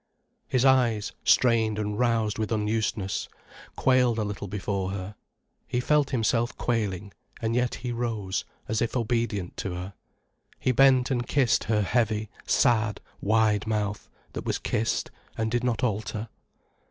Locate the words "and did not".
15.37-15.83